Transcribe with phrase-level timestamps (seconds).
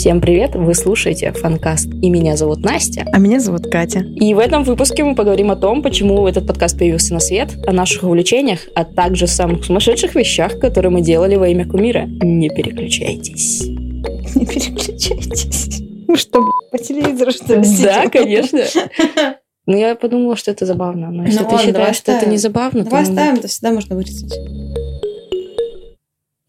[0.00, 0.52] Всем привет!
[0.54, 1.86] Вы слушаете Фанкаст.
[2.00, 3.04] И меня зовут Настя.
[3.12, 3.98] А меня зовут Катя.
[3.98, 7.72] И в этом выпуске мы поговорим о том, почему этот подкаст появился на свет, о
[7.72, 12.06] наших увлечениях, а также самых сумасшедших вещах, которые мы делали во имя кумира.
[12.06, 13.66] Не переключайтесь.
[13.66, 15.82] Не переключайтесь.
[16.08, 18.60] Мы что, по телевизору, что ли, Да, конечно.
[19.66, 21.10] Ну, я подумала, что это забавно.
[21.10, 23.10] Но если Ну ты ладно, считаешь, давай что это не забавно, Давай то...
[23.10, 24.32] ну, оставим, это всегда можно вырезать.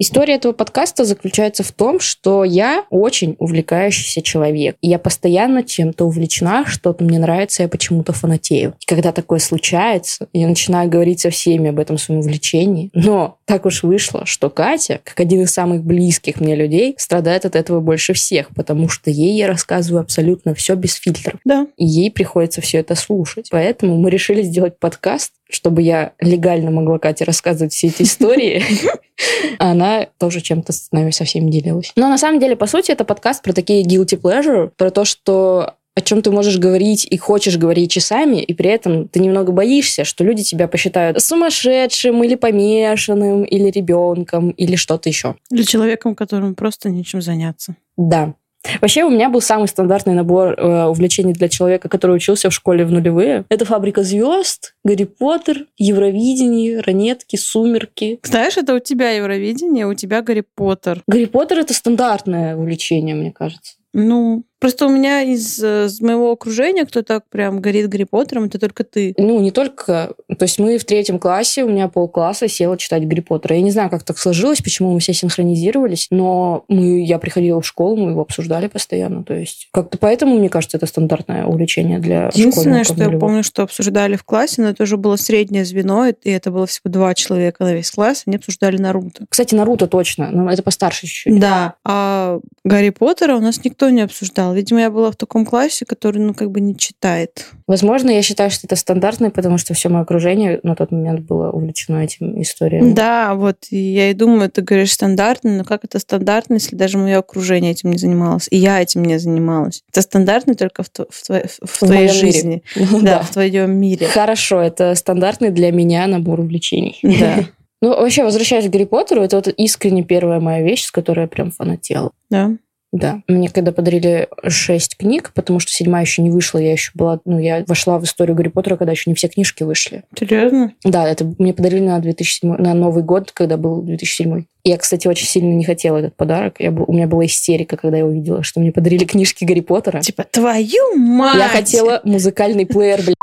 [0.03, 4.75] История этого подкаста заключается в том, что я очень увлекающийся человек.
[4.81, 8.73] И я постоянно чем-то увлечена, что-то мне нравится, я почему-то фанатею.
[8.79, 12.89] И когда такое случается, я начинаю говорить со всеми об этом своем увлечении.
[12.95, 17.55] Но так уж вышло, что Катя, как один из самых близких мне людей, страдает от
[17.55, 21.39] этого больше всех, потому что ей я рассказываю абсолютно все без фильтров.
[21.45, 21.67] Да.
[21.77, 23.49] И ей приходится все это слушать.
[23.51, 28.63] Поэтому мы решили сделать подкаст, чтобы я легально могла Кате рассказывать все эти истории.
[29.59, 31.91] Она тоже чем-то с нами со всеми делилась.
[31.95, 35.75] Но на самом деле, по сути, это подкаст про такие guilty pleasure, про то, что
[35.93, 40.05] о чем ты можешь говорить и хочешь говорить часами, и при этом ты немного боишься,
[40.05, 45.35] что люди тебя посчитают сумасшедшим или помешанным, или ребенком, или что-то еще.
[45.49, 47.75] Для человека, которому просто нечем заняться.
[47.97, 48.35] Да.
[48.79, 52.85] Вообще у меня был самый стандартный набор э, увлечений для человека, который учился в школе
[52.85, 53.43] в нулевые.
[53.49, 58.19] Это «Фабрика звезд», «Гарри Поттер», «Евровидение», «Ранетки», «Сумерки».
[58.23, 61.01] Знаешь, это у тебя Евровидение, у тебя Гарри Поттер.
[61.07, 63.73] «Гарри Поттер»— это стандартное увлечение, мне кажется.
[63.93, 68.59] Ну, просто у меня из, из моего окружения, кто так прям горит Гарри Поттером, это
[68.59, 69.13] только ты.
[69.17, 70.13] Ну, не только...
[70.27, 73.55] То есть мы в третьем классе, у меня полкласса села читать Гарри Поттера.
[73.55, 77.67] Я не знаю, как так сложилось, почему мы все синхронизировались, но мы, я приходила в
[77.67, 79.23] школу, мы его обсуждали постоянно.
[79.23, 83.19] То есть как-то поэтому, мне кажется, это стандартное увлечение для Единственное, что я нулевых.
[83.19, 86.91] помню, что обсуждали в классе, но это уже было среднее звено, и это было всего
[86.91, 89.25] два человека на весь класс, они обсуждали Наруто.
[89.27, 91.39] Кстати, Наруто точно, но это постарше чуть-чуть.
[91.39, 94.50] Да, а Гарри Поттера у нас никто не обсуждал.
[94.53, 97.45] Видимо, я была в таком классе, который, ну, как бы не читает.
[97.67, 101.49] Возможно, я считаю, что это стандартное, потому что все мое окружение на тот момент было
[101.51, 102.93] увлечено этим историями.
[102.93, 106.97] Да, вот, и я и думаю, ты говоришь стандартно, но как это стандартно, если даже
[106.97, 109.83] мое окружение этим не занималось, и я этим не занималась?
[109.91, 112.31] Это стандартно только в, тво- в твоей, в твоей моем мире.
[112.31, 112.63] жизни.
[112.91, 114.07] Ну Да, в твоем мире.
[114.07, 116.99] Хорошо, это стандартный для меня набор увлечений.
[117.03, 117.45] Да,
[117.83, 121.27] Ну, вообще, возвращаясь к Гарри Поттеру, это вот искренне первая моя вещь, с которой я
[121.27, 122.11] прям фанатела.
[122.29, 122.51] да.
[122.91, 123.21] Да.
[123.27, 127.39] Мне когда подарили шесть книг, потому что седьмая еще не вышла, я еще была, ну,
[127.39, 130.03] я вошла в историю Гарри Поттера, когда еще не все книжки вышли.
[130.17, 130.73] Серьезно?
[130.83, 134.43] Да, это мне подарили на 2007, на Новый год, когда был 2007.
[134.63, 136.55] Я, кстати, очень сильно не хотела этот подарок.
[136.59, 140.01] Я, у меня была истерика, когда я увидела, что мне подарили книжки Гарри Поттера.
[140.01, 141.37] Типа, твою мать!
[141.37, 143.15] Я хотела музыкальный плеер, блядь.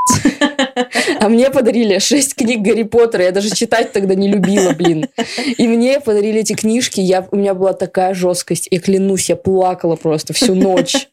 [1.19, 3.23] А мне подарили шесть книг Гарри Поттера.
[3.23, 5.07] Я даже читать тогда не любила, блин.
[5.57, 6.99] И мне подарили эти книжки.
[6.99, 8.67] Я, у меня была такая жесткость.
[8.71, 11.07] Я клянусь, я плакала просто всю ночь.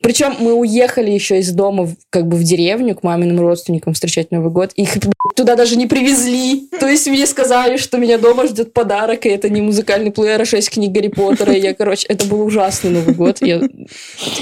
[0.00, 4.50] Причем мы уехали еще из дома как бы в деревню к маминым родственникам встречать Новый
[4.50, 4.72] год.
[4.74, 4.96] Их
[5.36, 6.68] туда даже не привезли.
[6.80, 10.44] То есть мне сказали, что меня дома ждет подарок, и это не музыкальный плеер, а
[10.44, 11.52] шесть книг Гарри Поттера.
[11.52, 13.38] И я, короче, это был ужасный Новый год.
[13.42, 13.60] Я,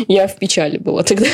[0.06, 1.26] я в печали была тогда.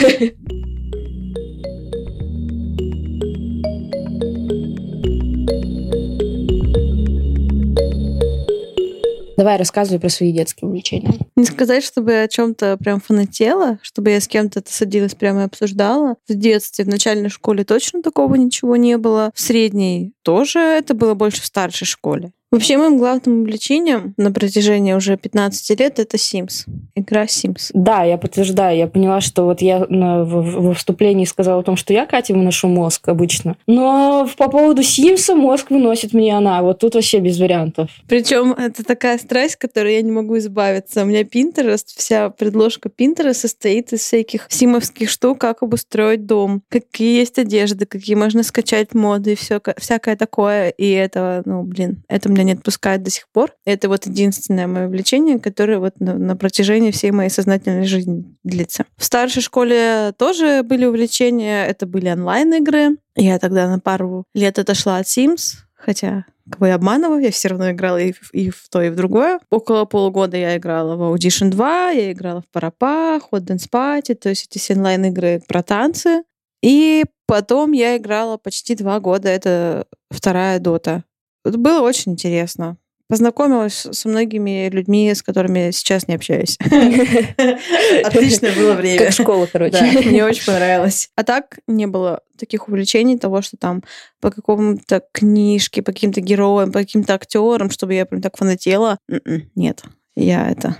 [9.42, 11.18] Давай рассказывай про свои детские увлечения.
[11.34, 15.40] Не сказать, чтобы я о чем-то прям фанатела, чтобы я с кем-то это садилась прямо
[15.40, 16.14] и обсуждала.
[16.28, 19.32] В детстве, в начальной школе точно такого ничего не было.
[19.34, 22.30] В средней тоже это было больше в старшей школе.
[22.52, 26.66] Вообще, моим главным увлечением на протяжении уже 15 лет это Sims.
[26.94, 27.70] Игра Sims.
[27.72, 28.76] Да, я подтверждаю.
[28.76, 32.68] Я поняла, что вот я в- во вступлении сказала о том, что я Кате выношу
[32.68, 33.56] мозг обычно.
[33.66, 36.60] Но по поводу Симса мозг выносит мне она.
[36.60, 37.88] Вот тут вообще без вариантов.
[38.06, 41.02] Причем это такая страсть, которой я не могу избавиться.
[41.02, 47.18] У меня Pinterest, вся предложка Pinterest состоит из всяких симовских штук, как обустроить дом, какие
[47.18, 50.68] есть одежды, какие можно скачать моды и все, всякое такое.
[50.68, 53.52] И это, ну, блин, это меня не отпускает до сих пор.
[53.64, 58.84] Это вот единственное мое увлечение, которое вот на, на протяжении всей моей сознательной жизни длится.
[58.96, 61.64] В старшей школе тоже были увлечения.
[61.64, 62.96] Это были онлайн-игры.
[63.16, 67.70] Я тогда на пару лет отошла от Sims, хотя кого я обманываю, я все равно
[67.70, 69.38] играла и в, и в то, и в другое.
[69.50, 74.28] Около полугода я играла в Audition 2, я играла в Парапа, Hot Dance Party, то
[74.28, 76.24] есть эти онлайн-игры про танцы.
[76.62, 81.04] И потом я играла почти два года, это вторая дота.
[81.44, 82.76] Это было очень интересно.
[83.08, 86.56] Познакомилась со многими людьми, с которыми сейчас не общаюсь.
[88.04, 88.98] Отличное было время.
[88.98, 89.72] Как школа, короче.
[89.78, 91.10] Да, мне очень понравилось.
[91.16, 93.82] А так не было таких увлечений того, что там
[94.20, 98.98] по какому-то книжке, по каким-то героям, по каким-то актерам, чтобы я прям так фанатела.
[99.10, 99.82] М-м, Нет.
[100.14, 100.76] Я это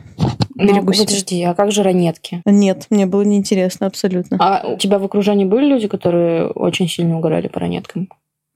[0.54, 1.06] Ну, берегу себя.
[1.06, 2.42] подожди, а как же ранетки?
[2.44, 4.36] Нет, мне было неинтересно абсолютно.
[4.40, 8.10] А у тебя в окружении были люди, которые очень сильно угорали по ранеткам?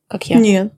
[0.06, 0.36] Как я?
[0.38, 0.72] Нет.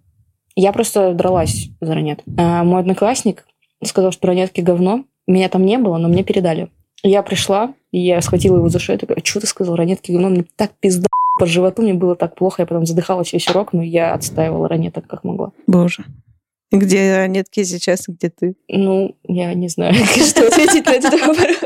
[0.60, 2.20] Я просто дралась за ранет.
[2.36, 3.44] А мой одноклассник
[3.84, 5.04] сказал, что ранетки говно.
[5.28, 6.68] Меня там не было, но мне передали.
[7.04, 10.30] Я пришла, я схватила его за шею, такая, что ты сказал, ранетки говно?
[10.30, 11.06] Мне так пизда
[11.38, 15.06] по животу, мне было так плохо, я потом задыхалась весь урок, но я отстаивала ранеток
[15.06, 15.52] как могла.
[15.68, 16.04] Боже.
[16.70, 18.54] Где ранетки сейчас, где ты?
[18.68, 21.56] Ну, я не знаю, что ответить на этот вопрос.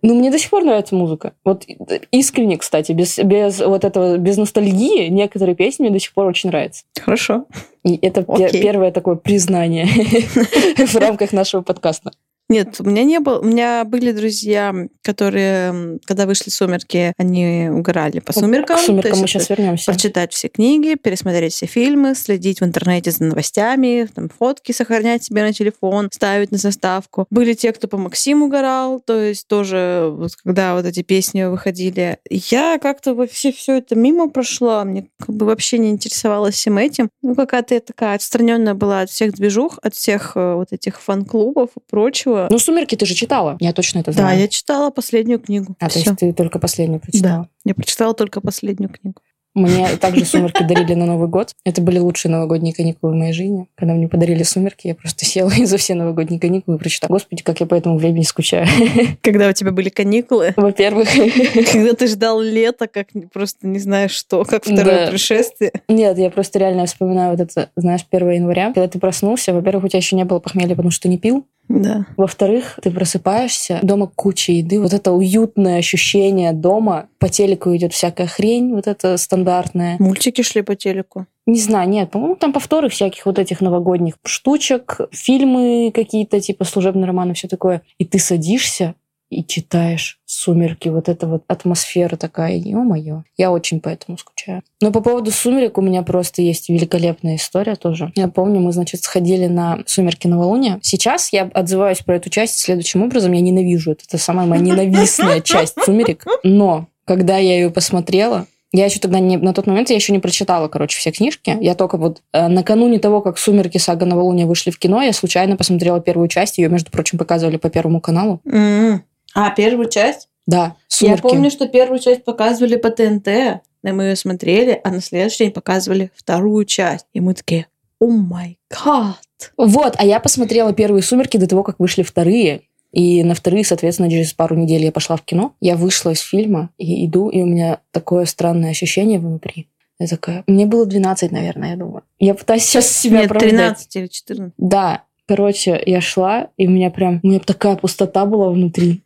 [0.00, 1.34] Ну, мне до сих пор нравится музыка.
[1.44, 1.64] Вот
[2.10, 6.48] искренне, кстати, без, без вот этого, без ностальгии, некоторые песни мне до сих пор очень
[6.48, 6.84] нравятся.
[6.98, 7.44] Хорошо.
[7.84, 8.62] И это пе- Окей.
[8.62, 9.86] первое такое признание
[10.86, 12.12] в рамках нашего подкаста.
[12.50, 13.40] Нет, у меня не было.
[13.40, 18.78] У меня были друзья, которые, когда вышли сумерки, они угорали по сумеркам.
[18.78, 19.84] К сумеркам есть мы сейчас вернемся.
[19.92, 25.42] Прочитать все книги, пересмотреть все фильмы, следить в интернете за новостями, там, фотки сохранять себе
[25.42, 27.26] на телефон, ставить на заставку.
[27.30, 32.16] Были те, кто по Максиму угорал, то есть тоже, вот, когда вот эти песни выходили.
[32.30, 37.10] Я как-то вообще все это мимо прошла, мне как бы вообще не интересовалась всем этим.
[37.20, 41.70] Ну, какая-то я такая отстраненная была от всех движух, от всех э, вот этих фан-клубов
[41.76, 42.37] и прочего.
[42.50, 43.56] Ну, «Сумерки» ты же читала.
[43.60, 44.40] Я точно это Да, знаю.
[44.40, 45.74] я читала последнюю книгу.
[45.80, 46.10] А, то Всё.
[46.10, 47.42] есть ты только последнюю прочитала.
[47.42, 49.20] Да, я прочитала только последнюю книгу.
[49.54, 51.52] Мне также «Сумерки» дарили на Новый год.
[51.64, 53.66] Это были лучшие новогодние каникулы в моей жизни.
[53.76, 57.10] Когда мне подарили «Сумерки», я просто села и за все новогодние каникулы и прочитала.
[57.10, 58.66] Господи, как я по этому времени скучаю.
[59.22, 61.08] Когда у тебя были каникулы, Во-первых,
[61.72, 65.10] когда ты ждал лета, как просто не знаешь что, как второе Да.
[65.10, 65.72] пришествие.
[65.88, 69.52] Нет, я просто реально вспоминаю вот это, знаешь, 1 января, когда ты проснулся.
[69.54, 71.46] Во-первых, у тебя еще не было похмелья, потому что не пил.
[71.68, 72.06] Да.
[72.16, 78.26] Во-вторых, ты просыпаешься, дома куча еды, вот это уютное ощущение дома, по телеку идет всякая
[78.26, 79.96] хрень, вот это стандартная.
[79.98, 81.26] Мультики шли по телеку.
[81.46, 87.06] Не знаю, нет, по-моему, там повторы всяких вот этих новогодних штучек, фильмы какие-то, типа служебный
[87.06, 87.82] роман и все такое.
[87.98, 88.94] И ты садишься
[89.30, 93.24] и читаешь «Сумерки», вот эта вот атмосфера такая, ё-моё.
[93.36, 94.62] Я очень по этому скучаю.
[94.80, 98.12] Но по поводу «Сумерек» у меня просто есть великолепная история тоже.
[98.14, 100.78] Я помню, мы, значит, сходили на «Сумерки новолуния».
[100.82, 103.32] Сейчас я отзываюсь про эту часть следующим образом.
[103.32, 104.04] Я ненавижу это.
[104.06, 106.24] Это самая моя ненавистная часть «Сумерек».
[106.42, 110.18] Но когда я ее посмотрела, я еще тогда не, на тот момент я еще не
[110.18, 111.56] прочитала, короче, все книжки.
[111.60, 113.78] Я только вот э, накануне того, как «Сумерки.
[113.78, 116.58] Сага новолуния» вышли в кино, я случайно посмотрела первую часть.
[116.58, 118.40] Ее, между прочим, показывали по Первому каналу.
[118.44, 119.02] М.
[119.34, 120.28] А, первую часть?
[120.46, 121.26] Да, «Сумерки».
[121.26, 125.44] Я помню, что первую часть показывали по ТНТ, и мы ее смотрели, а на следующий
[125.44, 127.06] день показывали вторую часть.
[127.12, 127.66] И мы такие,
[128.00, 129.52] о май гад.
[129.56, 132.62] Вот, а я посмотрела первые «Сумерки» до того, как вышли вторые.
[132.92, 135.54] И на вторые, соответственно, через пару недель я пошла в кино.
[135.60, 139.68] Я вышла из фильма и иду, и у меня такое странное ощущение внутри.
[139.98, 140.44] Я такая...
[140.46, 142.04] Мне было 12, наверное, я думаю.
[142.18, 143.50] Я пытаюсь сейчас себя Нет, оправдать.
[143.50, 144.54] 13 или 14.
[144.56, 147.20] Да, короче, я шла, и у меня прям...
[147.22, 149.02] У меня такая пустота была внутри.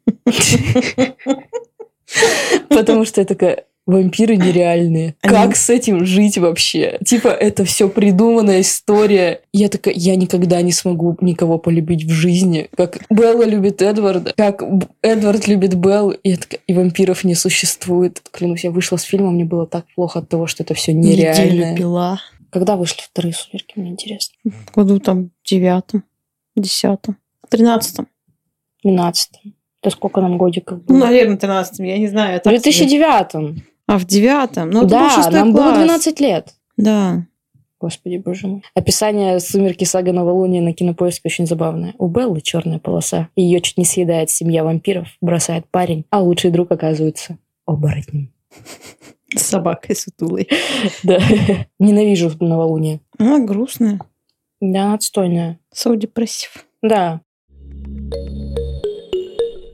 [2.69, 3.65] Потому что я такая...
[3.85, 5.17] Вампиры нереальные.
[5.23, 6.99] Они- Как с этим жить вообще?
[7.05, 9.41] Типа, это все придуманная история.
[9.53, 12.69] Я такая, я никогда не смогу никого полюбить в жизни.
[12.77, 14.63] Как Белла любит Эдварда, как
[15.03, 16.11] Эдвард любит Белл.
[16.13, 18.23] И я такая, и вампиров не существует.
[18.31, 21.17] Клянусь, я вышла с фильма, мне было так плохо от того, что это все Неделю
[21.33, 21.77] нереально.
[21.77, 22.21] пила.
[22.51, 24.37] Когда вышли вторые сумерки, мне интересно.
[24.45, 26.05] В году там девятом,
[26.57, 27.17] десятом,
[27.49, 28.09] тринадцатом.
[28.85, 29.31] 12
[29.81, 31.07] Это сколько нам годиков Ну, было?
[31.07, 32.41] наверное, тринадцатом, я не знаю.
[32.41, 32.73] В так себе.
[32.73, 34.71] 2009 А, в девятом?
[34.71, 35.79] Ну, был Да, шестой нам было класс.
[35.79, 36.55] 12 лет.
[36.77, 37.27] Да.
[37.81, 38.63] Господи, боже мой.
[38.75, 39.85] Описание «Сумерки.
[39.85, 41.95] Сага новолуния» на кинопоиске очень забавное.
[41.99, 43.29] У Беллы черная полоса.
[43.37, 48.33] Ее чуть не съедает семья вампиров, бросает парень, а лучший друг оказывается оборотнем.
[49.35, 50.49] С собакой сутулой.
[51.03, 51.19] Да.
[51.79, 53.01] Ненавижу новолуние.
[53.19, 53.99] Она грустная.
[54.63, 55.59] Да, она отстойная.
[55.75, 56.65] So депрессив.
[56.83, 57.21] Да.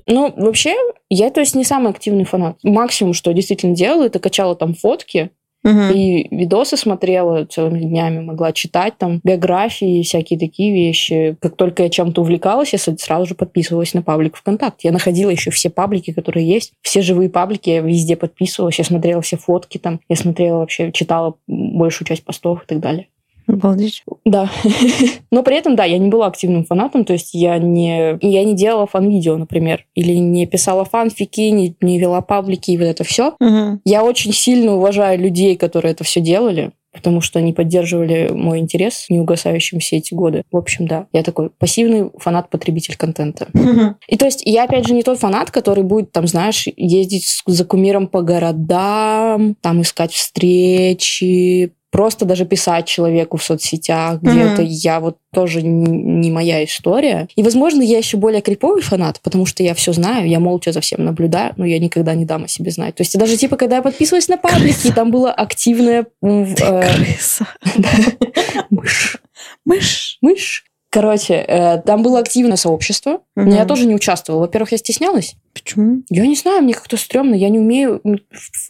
[0.07, 0.75] Ну, вообще,
[1.11, 2.57] я, то есть, не самый активный фанат.
[2.63, 5.31] Максимум, что я действительно делала, это качала там фотки,
[5.63, 11.37] И видосы смотрела целыми днями, могла читать там биографии, всякие такие вещи.
[11.43, 14.89] Как только я чем-то увлекалась, я сразу же подписывалась на паблик ВКонтакте.
[14.89, 16.73] Я находила еще все паблики, которые есть.
[16.81, 18.79] Все живые паблики я везде подписывалась.
[18.79, 20.01] Я смотрела все фотки там.
[20.09, 23.09] Я смотрела вообще, читала большую часть постов и так далее.
[23.49, 24.05] Обалдеть.
[24.25, 24.51] Да.
[25.33, 28.55] Но при этом, да, я не была активным фанатом, то есть я не, я не
[28.55, 33.35] делала фан-видео, например, или не писала фанфики, не, не вела паблики и вот это все.
[33.41, 33.81] Мгм.
[33.85, 39.07] Я очень сильно уважаю людей, которые это все делали, потому что они поддерживали мой интерес,
[39.09, 40.43] не угасающим все эти годы.
[40.51, 43.49] В общем, да, я такой пассивный фанат-потребитель контента.
[43.53, 43.97] Мгм.
[44.09, 47.43] И то есть я, опять же, не тот фанат, который будет, там, знаешь, ездить с-
[47.47, 55.01] за кумиром по городам, там искать встречи, просто даже писать человеку в соцсетях где-то, я
[55.01, 57.27] вот тоже не моя история.
[57.35, 60.81] И, возможно, я еще более криповый фанат, потому что я все знаю, я молча за
[60.81, 62.95] всем наблюдаю, но я никогда не дам о себе знать.
[62.95, 66.07] То есть даже типа, когда я подписывалась на паблики, там было активное...
[66.23, 67.49] Э, крыса.
[68.71, 69.17] Мышь.
[69.65, 70.19] Мышь.
[70.21, 70.65] Мышь.
[70.91, 73.47] Короче, э, там было активное сообщество, угу.
[73.47, 74.43] но я тоже не участвовала.
[74.43, 75.37] Во-первых, я стеснялась.
[75.53, 76.03] Почему?
[76.09, 77.35] Я не знаю, мне как-то стрёмно.
[77.35, 78.01] Я не умею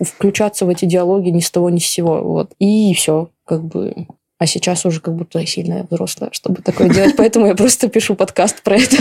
[0.00, 2.20] включаться в эти диалоги ни с того, ни с сего.
[2.22, 2.52] Вот.
[2.58, 4.06] И все, как бы...
[4.40, 7.14] А сейчас уже как будто сильная взрослая, чтобы такое делать.
[7.16, 8.96] Поэтому я просто пишу подкаст про это.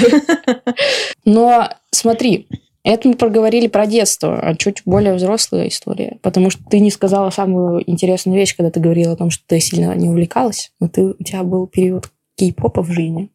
[1.25, 2.47] Но смотри,
[2.83, 6.17] это мы проговорили про детство, а чуть более взрослая история.
[6.21, 9.59] Потому что ты не сказала самую интересную вещь, когда ты говорила о том, что ты
[9.59, 10.71] сильно не увлекалась.
[10.79, 13.29] Но ты, у тебя был период кей-попа в жизни.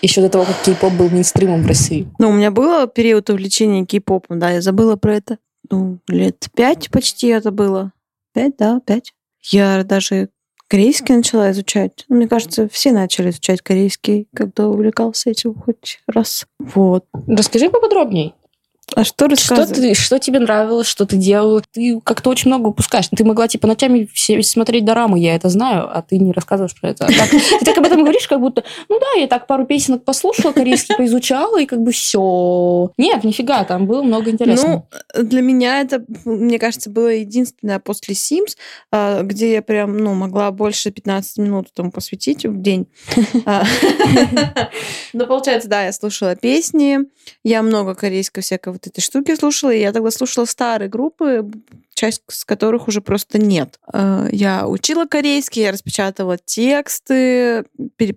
[0.00, 2.08] Еще до того, как кей-поп был мейнстримом в России.
[2.18, 5.38] Ну, у меня был период увлечения кей-попом, да, я забыла про это.
[5.70, 7.92] Ну, лет пять почти это было.
[8.34, 9.12] Пять, да, пять.
[9.42, 10.30] Я даже
[10.68, 12.04] корейский начала изучать.
[12.08, 16.46] Ну, мне кажется, все начали изучать корейский, когда увлекался этим хоть раз.
[16.58, 17.04] Вот.
[17.28, 18.32] Расскажи поподробнее.
[18.94, 19.70] А что рассказывать?
[19.70, 21.62] Что, ты, что тебе нравилось, что ты делала?
[21.72, 23.08] Ты как-то очень много упускаешь.
[23.08, 26.90] Ты могла, типа, ночами все смотреть дораму, я это знаю, а ты не рассказываешь про
[26.90, 27.06] это.
[27.06, 30.04] А так, ты так об этом говоришь, как будто, ну да, я так пару песенок
[30.04, 32.90] послушала, корейский поизучала, и как бы все.
[32.98, 34.86] Нет, нифига, там было много интересного.
[35.14, 38.56] Ну, для меня это, мне кажется, было единственное после Sims,
[38.90, 42.86] а, где я прям, ну, могла больше 15 минут этому посвятить в день.
[43.44, 43.64] А,
[45.12, 46.98] ну, получается, да, я слушала песни,
[47.42, 51.48] я много корейского всякого вот этой штуки слушала, и я тогда слушала старые группы,
[52.02, 53.78] часть с которых уже просто нет.
[53.92, 57.64] Э, я учила корейский, я распечатала тексты,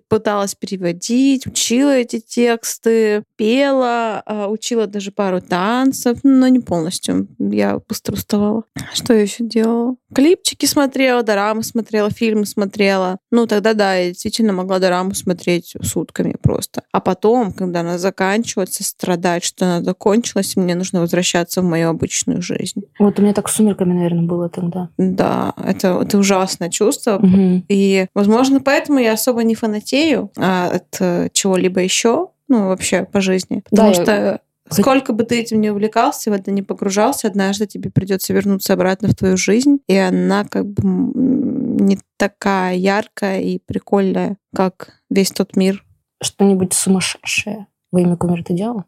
[0.08, 7.28] пыталась переводить, учила эти тексты, пела, э, учила даже пару танцев, но не полностью.
[7.38, 8.64] Я быстро уставала.
[8.92, 9.94] Что я еще делала?
[10.12, 13.18] Клипчики смотрела, дорамы смотрела, фильмы смотрела.
[13.30, 16.82] Ну, тогда, да, я действительно могла дораму смотреть сутками просто.
[16.90, 22.42] А потом, когда она заканчивается, страдать, что она закончилась, мне нужно возвращаться в мою обычную
[22.42, 22.82] жизнь.
[22.98, 24.90] Вот у меня так с сумерками, наверное, было тогда.
[24.98, 27.16] Да, это, это ужасное чувство.
[27.16, 27.64] Угу.
[27.68, 33.20] И, возможно, поэтому я особо не фанатею а от э, чего-либо еще, ну, вообще по
[33.20, 33.62] жизни.
[33.70, 34.40] Потому да, что.
[34.68, 39.06] Сколько бы ты этим не увлекался, в это не погружался, однажды тебе придется вернуться обратно
[39.06, 45.54] в твою жизнь, и она как бы не такая яркая и прикольная, как весь тот
[45.54, 45.84] мир.
[46.20, 48.86] Что-нибудь сумасшедшее во имя кумира ты делала?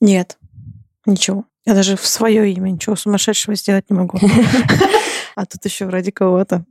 [0.00, 0.38] Нет,
[1.06, 1.44] ничего.
[1.64, 4.18] Я даже в свое имя ничего сумасшедшего сделать не могу.
[5.34, 6.66] А тут еще ради кого-то.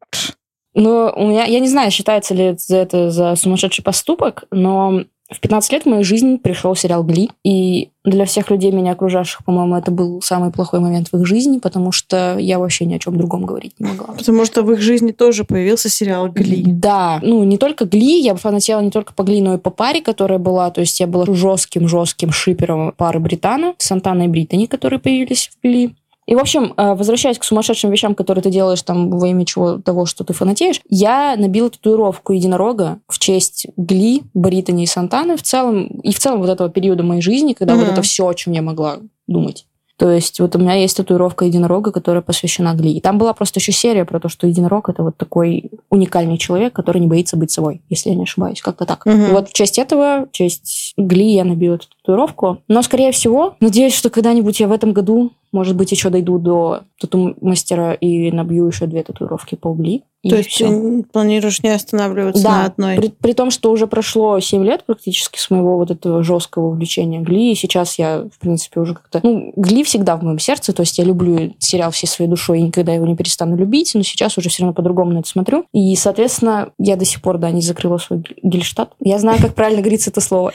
[0.75, 5.71] Ну, у меня, я не знаю, считается ли это за сумасшедший поступок, но в 15
[5.71, 9.91] лет в мою жизнь пришел сериал «Гли», и для всех людей, меня окружавших, по-моему, это
[9.91, 13.45] был самый плохой момент в их жизни, потому что я вообще ни о чем другом
[13.45, 14.15] говорить не могла.
[14.15, 16.63] Потому что в их жизни тоже появился сериал «Гли».
[16.65, 20.01] Да, ну не только «Гли», я фанатела не только по «Гли», но и по паре,
[20.01, 25.49] которая была, то есть я была жестким-жестким шипером пары Британа, Сантана и Британи, которые появились
[25.49, 25.95] в «Гли».
[26.31, 29.79] И, в общем, э, возвращаясь к сумасшедшим вещам, которые ты делаешь там во имя чего
[29.79, 35.43] того, что ты фанатеешь, я набила татуировку единорога в честь Гли, Британи и Сантаны в
[35.43, 37.79] целом, и в целом вот этого периода моей жизни, когда mm-hmm.
[37.79, 39.65] вот это все, о чем я могла думать.
[40.01, 42.93] То есть вот у меня есть татуировка единорога, которая посвящена Гли.
[42.93, 46.73] И там была просто еще серия про то, что единорог это вот такой уникальный человек,
[46.73, 49.05] который не боится быть собой, если я не ошибаюсь, как-то так.
[49.05, 49.15] Угу.
[49.15, 52.59] И вот в честь этого, в честь Гли я набила эту татуировку.
[52.67, 56.83] Но, скорее всего, надеюсь, что когда-нибудь я в этом году может быть, еще дойду до
[56.99, 60.03] тату-мастера и набью еще две татуировки по угли.
[60.27, 60.67] То есть все.
[60.67, 62.95] ты планируешь не останавливаться да, на одной?
[62.95, 67.21] При, при том, что уже прошло 7 лет практически с моего вот этого жесткого увлечения
[67.21, 69.19] Гли, и сейчас я, в принципе, уже как-то...
[69.23, 72.63] Ну, Гли всегда в моем сердце, то есть я люблю сериал всей своей душой и
[72.63, 75.65] никогда его не перестану любить, но сейчас уже все равно по-другому на это смотрю.
[75.73, 78.91] И, соответственно, я до сих пор, да, не закрыла свой гельштадт.
[78.99, 80.53] Я знаю, как правильно говорится это слово.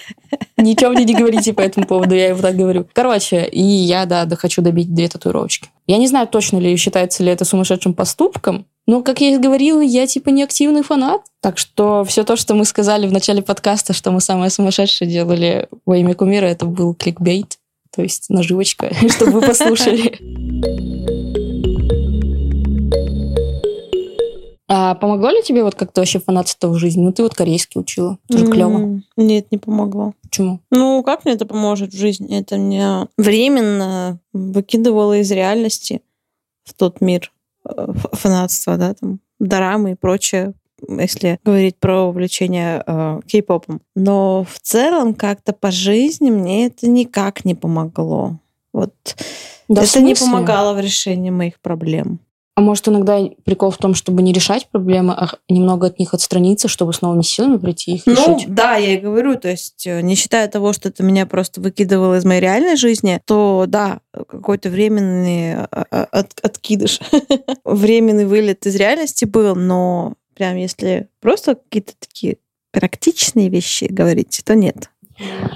[0.56, 2.86] Ничего мне не говорите по этому поводу, я его так говорю.
[2.92, 5.68] Короче, и я, да, хочу добить две татуировочки.
[5.86, 9.80] Я не знаю точно ли считается ли это сумасшедшим поступком, но, как я и говорила,
[9.80, 11.22] я типа не активный фанат.
[11.40, 15.68] Так что все то, что мы сказали в начале подкаста, что мы самое сумасшедшее делали
[15.84, 17.58] во имя кумира, это был кликбейт,
[17.94, 20.18] то есть наживочка, чтобы вы послушали.
[24.68, 27.04] А помогло ли тебе вот как-то вообще фанатство в жизни?
[27.04, 28.18] Ну, ты вот корейский учила.
[28.28, 29.00] Тоже клево.
[29.16, 30.14] Нет, не помогло.
[30.36, 30.60] Почему?
[30.70, 32.38] Ну, как мне это поможет в жизни?
[32.38, 36.02] Это меня временно выкидывало из реальности
[36.64, 37.32] в тот мир
[37.64, 40.52] э, фанатства, да, там, дорамы и прочее,
[40.88, 43.80] если говорить про увлечение э, кей-попом.
[43.94, 48.38] Но в целом как-то по жизни мне это никак не помогло.
[48.74, 48.94] Вот
[49.68, 52.20] да, это не помогало в решении моих проблем.
[52.58, 56.68] А может, иногда прикол в том, чтобы не решать проблемы, а немного от них отстраниться,
[56.68, 58.46] чтобы с новыми силами прийти их Ну, решить?
[58.54, 62.16] да, я и говорю, то есть э, не считая того, что это меня просто выкидывало
[62.16, 67.00] из моей реальной жизни, то да, какой-то временный а, от- откидыш,
[67.66, 72.38] временный вылет из реальности был, но прям если просто какие-то такие
[72.72, 74.88] практичные вещи говорить, то нет.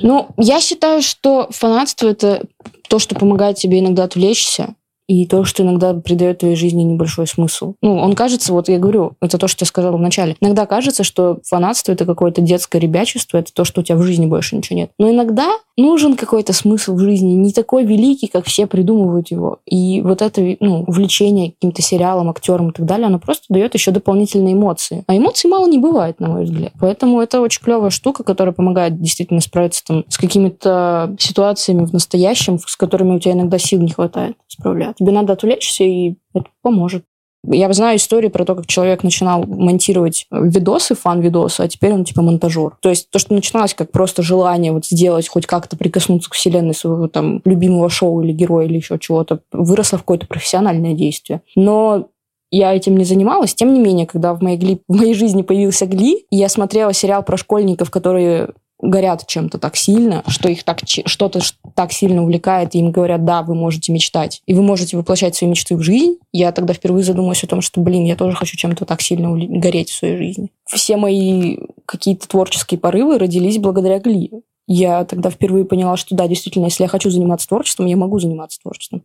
[0.02, 2.44] Ну, я считаю, что фанатство— это
[2.88, 4.74] то, что помогает тебе иногда отвлечься,
[5.10, 7.74] и то, что иногда придает твоей жизни небольшой смысл.
[7.82, 10.36] Ну, он кажется, вот я говорю, это то, что я сказала вначале.
[10.40, 14.26] Иногда кажется, что фанатство— это какое-то детское ребячество, это то, что у тебя в жизни
[14.26, 14.92] больше ничего нет.
[15.00, 19.58] Но иногда нужен какой-то смысл в жизни, не такой великий, как все придумывают его.
[19.66, 23.90] И вот это ну, увлечение каким-то сериалом, актером и так далее, оно просто дает еще
[23.90, 25.02] дополнительные эмоции.
[25.08, 26.72] А эмоций мало не бывает, на мой взгляд.
[26.78, 32.60] Поэтому это очень клевая штука, которая помогает действительно справиться там, с какими-то ситуациями в настоящем,
[32.60, 34.99] с которыми у тебя иногда сил не хватает справляться.
[35.00, 37.04] Тебе надо отвлечься, и это поможет.
[37.42, 42.20] Я знаю историю про то, как человек начинал монтировать видосы, фан-видосы, а теперь он типа
[42.20, 42.76] монтажер.
[42.82, 46.74] То есть то, что начиналось как просто желание вот сделать, хоть как-то прикоснуться к вселенной
[46.74, 51.40] своего там любимого шоу или героя или еще чего-то, выросло в какое-то профессиональное действие.
[51.56, 52.08] Но
[52.50, 53.54] я этим не занималась.
[53.54, 54.82] Тем не менее, когда в моей, гли...
[54.86, 58.50] в моей жизни появился Гли, я смотрела сериал про школьников, которые
[58.82, 61.40] горят чем-то так сильно, что их так что-то
[61.74, 65.50] так сильно увлекает, и им говорят, да, вы можете мечтать, и вы можете воплощать свои
[65.50, 68.84] мечты в жизнь, я тогда впервые задумалась о том, что, блин, я тоже хочу чем-то
[68.84, 70.50] так сильно гореть в своей жизни.
[70.66, 74.30] Все мои какие-то творческие порывы родились благодаря Гли.
[74.66, 78.60] Я тогда впервые поняла, что да, действительно, если я хочу заниматься творчеством, я могу заниматься
[78.60, 79.02] творчеством.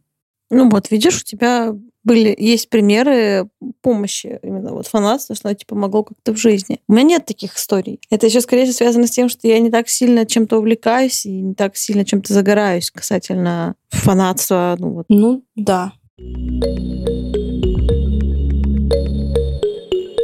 [0.52, 1.74] Ну вот, видишь, у тебя
[2.06, 3.50] были, есть примеры
[3.82, 6.80] помощи именно вот фанатства, что тебе помогло как-то в жизни.
[6.88, 8.00] У меня нет таких историй.
[8.10, 11.56] Это еще скорее связано с тем, что я не так сильно чем-то увлекаюсь и не
[11.56, 14.76] так сильно чем-то загораюсь касательно фанатства.
[14.80, 15.06] Ну, вот.
[15.10, 15.94] ну да.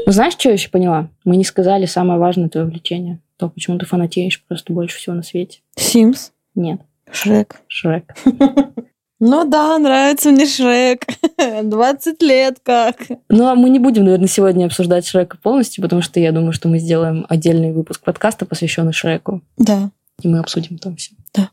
[0.05, 1.09] Знаешь, что я еще поняла?
[1.25, 3.19] Мы не сказали самое важное твое увлечение.
[3.37, 5.61] То, почему ты фанатеешь просто больше всего на свете.
[5.75, 6.31] Симс?
[6.53, 6.81] Нет.
[7.11, 7.61] Шрек.
[7.67, 8.13] Шрек.
[9.23, 11.05] Ну да, нравится мне Шрек.
[11.63, 12.95] 20 лет как.
[13.29, 16.67] Ну, а мы не будем, наверное, сегодня обсуждать Шрека полностью, потому что я думаю, что
[16.67, 19.41] мы сделаем отдельный выпуск подкаста, посвященный Шреку.
[19.57, 19.91] Да.
[20.23, 21.11] И мы обсудим там все.
[21.35, 21.51] Да.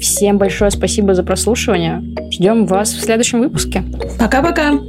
[0.00, 2.02] Всем большое спасибо за прослушивание.
[2.30, 3.84] Ждем вас в следующем выпуске.
[4.18, 4.80] Пока-пока.